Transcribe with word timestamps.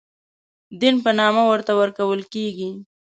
دین 0.79 0.95
په 1.03 1.11
نامه 1.19 1.43
ورته 1.47 1.71
ورکول 1.81 2.21
کېږي. 2.33 2.69